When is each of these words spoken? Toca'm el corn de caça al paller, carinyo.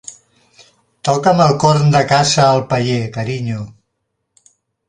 Toca'm 1.09 1.43
el 1.45 1.53
corn 1.65 1.93
de 1.97 2.01
caça 2.13 2.47
al 2.47 2.65
paller, 2.75 2.99
carinyo. 3.19 3.63